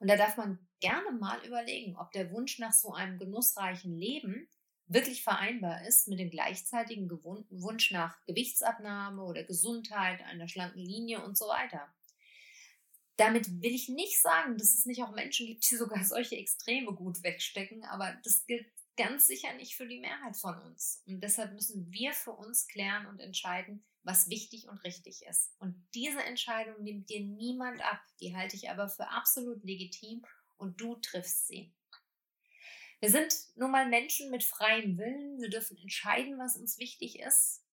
[0.00, 4.48] Und da darf man gerne mal überlegen, ob der Wunsch nach so einem genussreichen Leben
[4.88, 11.36] wirklich vereinbar ist mit dem gleichzeitigen Wunsch nach Gewichtsabnahme oder Gesundheit, einer schlanken Linie und
[11.36, 11.92] so weiter.
[13.16, 16.92] Damit will ich nicht sagen, dass es nicht auch Menschen gibt, die sogar solche Extreme
[16.94, 21.02] gut wegstecken, aber das gilt ganz sicher nicht für die Mehrheit von uns.
[21.06, 25.54] Und deshalb müssen wir für uns klären und entscheiden, was wichtig und richtig ist.
[25.58, 30.24] Und diese Entscheidung nimmt dir niemand ab, die halte ich aber für absolut legitim
[30.56, 31.72] und du triffst sie.
[33.00, 35.40] Wir sind nun mal Menschen mit freiem Willen.
[35.40, 37.64] Wir dürfen entscheiden, was uns wichtig ist.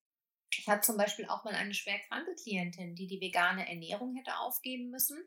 [0.52, 4.38] Ich hatte zum Beispiel auch mal eine schwer kranke Klientin, die die vegane Ernährung hätte
[4.38, 5.18] aufgeben müssen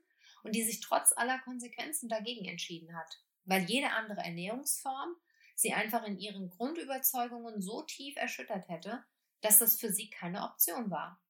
[0.43, 5.17] und die sich trotz aller Konsequenzen dagegen entschieden hat, weil jede andere Ernährungsform
[5.55, 9.05] sie einfach in ihren Grundüberzeugungen so tief erschüttert hätte,
[9.41, 11.21] dass das für sie keine Option war.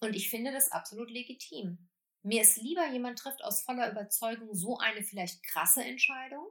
[0.00, 1.88] Und ich finde das absolut legitim.
[2.22, 6.46] Mir ist lieber, jemand trifft aus voller Überzeugung so eine vielleicht krasse Entscheidung,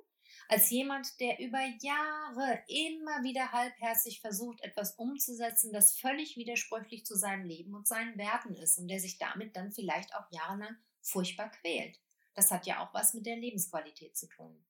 [0.49, 7.15] als jemand, der über Jahre immer wieder halbherzig versucht, etwas umzusetzen, das völlig widersprüchlich zu
[7.15, 11.51] seinem Leben und seinen Werten ist und der sich damit dann vielleicht auch jahrelang furchtbar
[11.51, 11.99] quält.
[12.33, 14.65] Das hat ja auch was mit der Lebensqualität zu tun.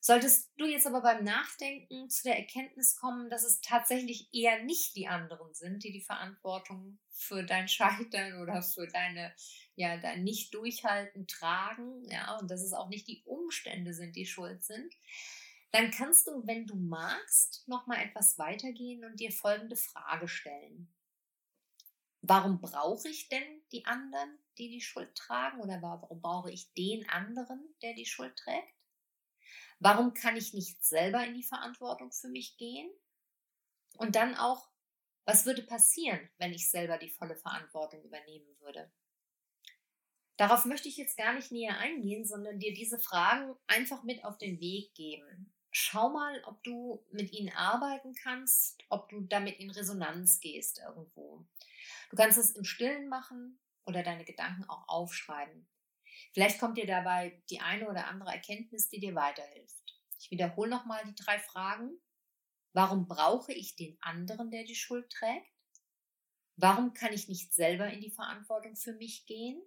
[0.00, 4.94] Solltest du jetzt aber beim Nachdenken zu der Erkenntnis kommen, dass es tatsächlich eher nicht
[4.96, 9.34] die anderen sind, die die Verantwortung für dein Scheitern oder für deine
[9.74, 14.64] ja dein Nicht-Durchhalten tragen, ja, und dass es auch nicht die Umstände sind, die schuld
[14.64, 14.94] sind,
[15.72, 20.92] dann kannst du, wenn du magst, nochmal etwas weitergehen und dir folgende Frage stellen.
[22.22, 25.60] Warum brauche ich denn die anderen, die die Schuld tragen?
[25.60, 28.77] Oder warum brauche ich den anderen, der die Schuld trägt?
[29.80, 32.90] Warum kann ich nicht selber in die Verantwortung für mich gehen?
[33.96, 34.68] Und dann auch,
[35.24, 38.90] was würde passieren, wenn ich selber die volle Verantwortung übernehmen würde?
[40.36, 44.38] Darauf möchte ich jetzt gar nicht näher eingehen, sondern dir diese Fragen einfach mit auf
[44.38, 45.52] den Weg geben.
[45.70, 51.44] Schau mal, ob du mit ihnen arbeiten kannst, ob du damit in Resonanz gehst irgendwo.
[52.10, 55.68] Du kannst es im Stillen machen oder deine Gedanken auch aufschreiben.
[56.32, 59.96] Vielleicht kommt dir dabei die eine oder andere Erkenntnis, die dir weiterhilft.
[60.18, 61.98] Ich wiederhole nochmal die drei Fragen.
[62.72, 65.50] Warum brauche ich den anderen, der die Schuld trägt?
[66.56, 69.62] Warum kann ich nicht selber in die Verantwortung für mich gehen?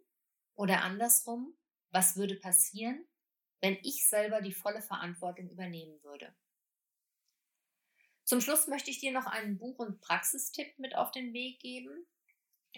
[0.55, 1.57] Oder andersrum,
[1.89, 3.07] was würde passieren,
[3.61, 6.35] wenn ich selber die volle Verantwortung übernehmen würde?
[8.23, 12.05] Zum Schluss möchte ich dir noch einen Buch- und Praxistipp mit auf den Weg geben.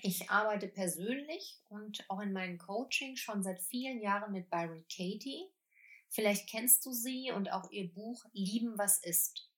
[0.01, 5.49] Ich arbeite persönlich und auch in meinem Coaching schon seit vielen Jahren mit Byron Katie.
[6.09, 9.49] Vielleicht kennst du sie und auch ihr Buch Lieben, was ist.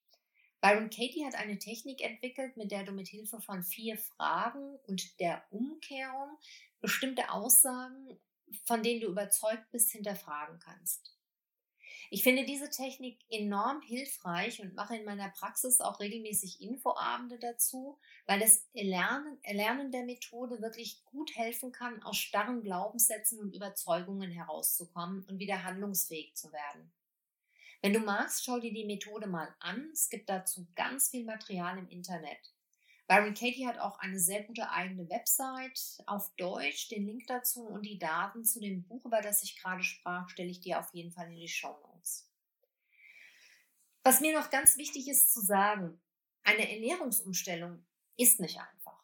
[0.61, 5.19] Byron Katie hat eine Technik entwickelt, mit der du mit Hilfe von vier Fragen und
[5.19, 6.37] der Umkehrung
[6.81, 8.19] bestimmte Aussagen,
[8.65, 11.14] von denen du überzeugt bist, hinterfragen kannst.
[12.11, 17.97] Ich finde diese Technik enorm hilfreich und mache in meiner Praxis auch regelmäßig Infoabende dazu,
[18.27, 24.31] weil das Erlernen, Erlernen der Methode wirklich gut helfen kann, aus starren Glaubenssätzen und Überzeugungen
[24.31, 26.91] herauszukommen und wieder handlungsfähig zu werden.
[27.81, 29.89] Wenn du magst, schau dir die Methode mal an.
[29.93, 32.39] Es gibt dazu ganz viel Material im Internet.
[33.07, 36.89] Byron Katie hat auch eine sehr gute eigene Website auf Deutsch.
[36.89, 40.49] Den Link dazu und die Daten zu dem Buch, über das ich gerade sprach, stelle
[40.49, 41.94] ich dir auf jeden Fall in die Show Notes.
[44.05, 45.99] Was mir noch ganz wichtig ist zu sagen,
[46.43, 47.83] eine Ernährungsumstellung
[48.17, 49.03] ist nicht einfach.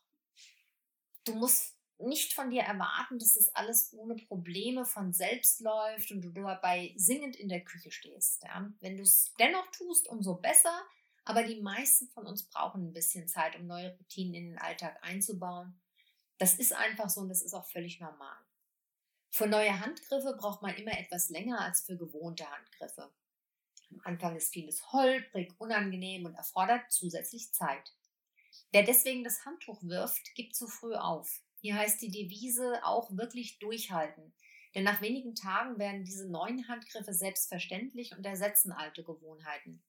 [1.24, 6.22] Du musst nicht von dir erwarten, dass das alles ohne Probleme von selbst läuft und
[6.22, 8.44] du dabei singend in der Küche stehst.
[8.44, 8.72] Ja?
[8.80, 10.84] Wenn du es dennoch tust, umso besser.
[11.26, 15.00] Aber die meisten von uns brauchen ein bisschen Zeit, um neue Routinen in den Alltag
[15.02, 15.82] einzubauen.
[16.38, 18.38] Das ist einfach so und das ist auch völlig normal.
[19.32, 23.12] Für neue Handgriffe braucht man immer etwas länger als für gewohnte Handgriffe.
[23.92, 27.94] Am Anfang ist vieles holprig, unangenehm und erfordert zusätzlich Zeit.
[28.72, 31.42] Wer deswegen das Handtuch wirft, gibt zu früh auf.
[31.60, 34.34] Hier heißt die Devise auch wirklich durchhalten.
[34.74, 39.84] Denn nach wenigen Tagen werden diese neuen Handgriffe selbstverständlich und ersetzen alte Gewohnheiten.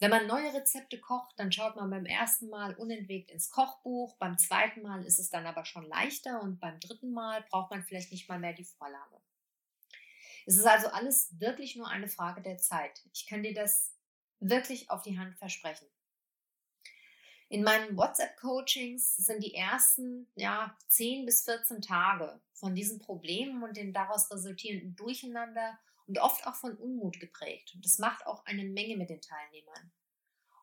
[0.00, 4.38] Wenn man neue Rezepte kocht, dann schaut man beim ersten Mal unentwegt ins Kochbuch, beim
[4.38, 8.12] zweiten Mal ist es dann aber schon leichter und beim dritten Mal braucht man vielleicht
[8.12, 9.20] nicht mal mehr die Vorlage.
[10.48, 13.02] Es ist also alles wirklich nur eine Frage der Zeit.
[13.12, 13.92] Ich kann dir das
[14.40, 15.86] wirklich auf die Hand versprechen.
[17.50, 23.76] In meinen WhatsApp-Coachings sind die ersten ja, 10 bis 14 Tage von diesen Problemen und
[23.76, 27.74] den daraus resultierenden Durcheinander und oft auch von Unmut geprägt.
[27.74, 29.92] Und das macht auch eine Menge mit den Teilnehmern.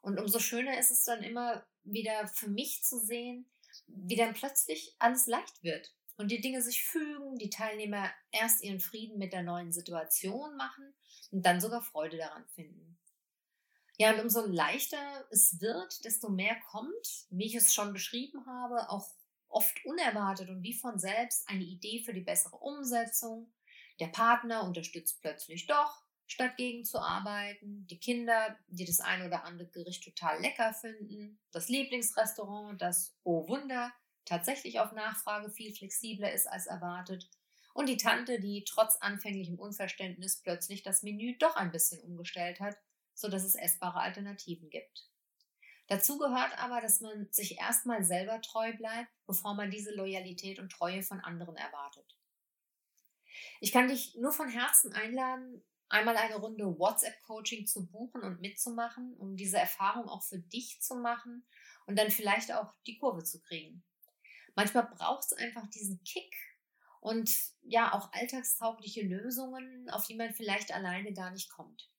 [0.01, 3.47] Und umso schöner ist es dann immer wieder für mich zu sehen,
[3.85, 8.79] wie dann plötzlich alles leicht wird und die Dinge sich fügen, die Teilnehmer erst ihren
[8.79, 10.93] Frieden mit der neuen Situation machen
[11.31, 12.97] und dann sogar Freude daran finden.
[13.97, 18.89] Ja, und umso leichter es wird, desto mehr kommt, wie ich es schon beschrieben habe,
[18.89, 19.07] auch
[19.47, 23.53] oft unerwartet und wie von selbst eine Idee für die bessere Umsetzung.
[24.01, 27.87] Der Partner unterstützt plötzlich doch, statt gegenzuarbeiten.
[27.87, 31.39] Die Kinder, die das eine oder andere Gericht total lecker finden.
[31.51, 33.93] Das Lieblingsrestaurant, das, oh Wunder,
[34.25, 37.29] tatsächlich auf Nachfrage viel flexibler ist als erwartet.
[37.73, 42.77] Und die Tante, die trotz anfänglichem Unverständnis plötzlich das Menü doch ein bisschen umgestellt hat
[43.15, 45.09] sodass es essbare Alternativen gibt.
[45.87, 50.71] Dazu gehört aber, dass man sich erstmal selber treu bleibt, bevor man diese Loyalität und
[50.71, 52.17] Treue von anderen erwartet.
[53.59, 59.15] Ich kann dich nur von Herzen einladen, einmal eine Runde WhatsApp-Coaching zu buchen und mitzumachen,
[59.17, 61.45] um diese Erfahrung auch für dich zu machen
[61.85, 63.83] und dann vielleicht auch die Kurve zu kriegen.
[64.55, 66.33] Manchmal braucht es einfach diesen Kick
[67.01, 67.29] und
[67.61, 71.89] ja auch alltagstaugliche Lösungen, auf die man vielleicht alleine gar nicht kommt.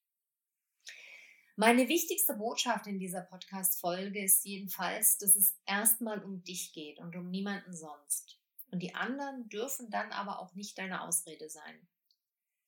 [1.55, 7.17] Meine wichtigste Botschaft in dieser Podcast-Folge ist jedenfalls, dass es erstmal um dich geht und
[7.17, 8.39] um niemanden sonst.
[8.71, 11.89] Und die anderen dürfen dann aber auch nicht deine Ausrede sein.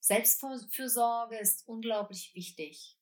[0.00, 2.97] Selbstfürsorge ist unglaublich wichtig.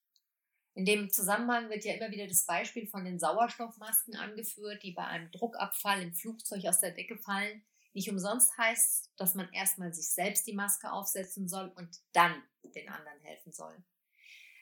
[0.77, 5.07] In dem Zusammenhang wird ja immer wieder das Beispiel von den Sauerstoffmasken angeführt, die bei
[5.07, 7.63] einem Druckabfall im Flugzeug aus der Decke fallen.
[7.95, 12.43] Nicht umsonst heißt, dass man erstmal sich selbst die Maske aufsetzen soll und dann
[12.75, 13.75] den anderen helfen soll.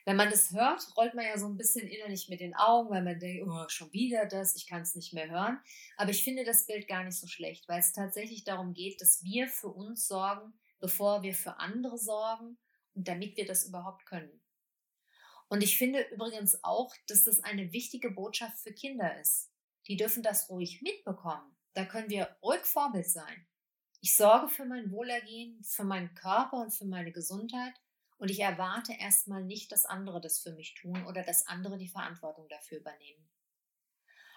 [0.05, 3.03] Wenn man das hört, rollt man ja so ein bisschen innerlich mit den Augen, weil
[3.03, 5.59] man denkt, oh, schon wieder das, ich kann es nicht mehr hören.
[5.97, 9.21] Aber ich finde das Bild gar nicht so schlecht, weil es tatsächlich darum geht, dass
[9.25, 12.57] wir für uns sorgen, bevor wir für andere sorgen
[12.93, 14.44] und damit wir das überhaupt können.
[15.47, 19.51] Und ich finde übrigens auch, dass das eine wichtige Botschaft für Kinder ist.
[19.87, 21.55] Die dürfen das ruhig mitbekommen.
[21.73, 23.47] Da können wir ruhig Vorbild sein.
[24.01, 27.73] Ich sorge für mein Wohlergehen, für meinen Körper und für meine Gesundheit
[28.17, 31.89] und ich erwarte erstmal nicht, dass andere das für mich tun oder dass andere die
[31.89, 33.29] Verantwortung dafür übernehmen.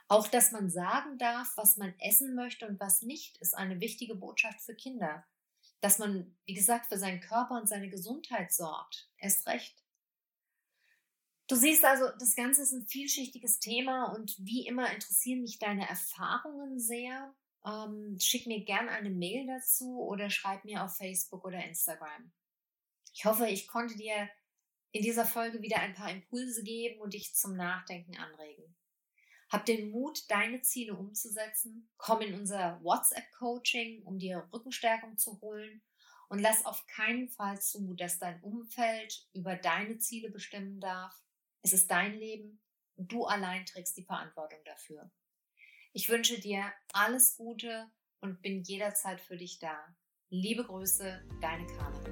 [0.08, 4.14] Auch, dass man sagen darf, was man essen möchte und was nicht, ist eine wichtige
[4.14, 5.24] Botschaft für Kinder.
[5.80, 9.10] Dass man, wie gesagt, für seinen Körper und seine Gesundheit sorgt.
[9.18, 9.84] Erst recht.
[11.48, 15.88] Du siehst also, das Ganze ist ein vielschichtiges Thema und wie immer interessieren mich deine
[15.88, 17.34] Erfahrungen sehr.
[17.64, 22.32] Ähm, schick mir gerne eine Mail dazu oder schreib mir auf Facebook oder Instagram.
[23.14, 24.28] Ich hoffe, ich konnte dir
[24.92, 28.76] in dieser Folge wieder ein paar Impulse geben und dich zum Nachdenken anregen.
[29.48, 31.88] Hab den Mut, deine Ziele umzusetzen.
[31.96, 35.82] Komm in unser WhatsApp-Coaching, um dir Rückenstärkung zu holen.
[36.28, 41.14] Und lass auf keinen Fall zu, dass dein Umfeld über deine Ziele bestimmen darf.
[41.62, 42.60] Es ist dein Leben
[42.98, 45.10] du allein trägst die Verantwortung dafür.
[45.92, 47.86] Ich wünsche dir alles Gute
[48.20, 49.76] und bin jederzeit für dich da.
[50.30, 52.02] Liebe Grüße, deine Carla.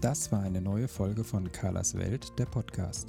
[0.00, 3.08] Das war eine neue Folge von Carlas Welt, der Podcast.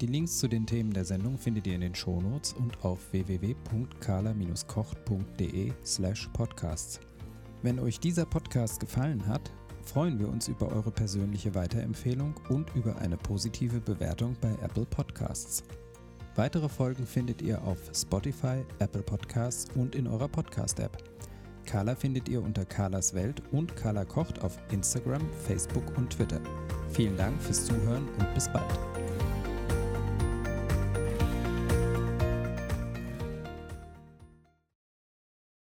[0.00, 5.72] Die Links zu den Themen der Sendung findet ihr in den Shownotes und auf www.carla-kocht.de
[5.84, 7.00] slash podcasts.
[7.62, 12.96] Wenn euch dieser Podcast gefallen hat, freuen wir uns über eure persönliche Weiterempfehlung und über
[12.98, 15.64] eine positive Bewertung bei Apple Podcasts.
[16.36, 20.96] Weitere Folgen findet ihr auf Spotify, Apple Podcasts und in eurer Podcast-App.
[21.66, 26.40] Carla findet ihr unter Carlas Welt und Carla kocht auf Instagram, Facebook und Twitter.
[26.90, 28.78] Vielen Dank fürs Zuhören und bis bald.